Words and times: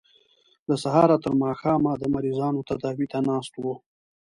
له 0.67 0.75
سهاره 0.83 1.17
تر 1.25 1.33
ماښامه 1.43 1.91
د 1.97 2.03
مریضانو 2.13 2.65
تداوۍ 2.69 3.07
ته 3.13 3.19
ناست 3.29 3.53
وو. 3.57 3.73